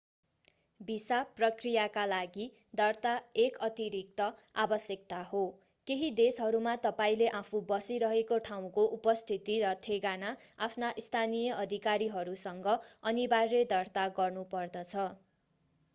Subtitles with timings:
[0.81, 2.45] visa प्रक्रियाका लागि
[2.75, 3.09] दर्ता
[3.41, 4.29] एक अतिरिक्त
[4.63, 5.41] आवश्यकता हो
[5.87, 10.31] केहि देशहरूमा तपाईंले आफू बसिरहेको ठाउँको उपस्थिति र ठेगाना
[10.69, 12.73] आफ्ना स्थानीय अधिकारीहरूसँग
[13.05, 15.05] अनिवार्य दर्ता गर्नुपर्दछ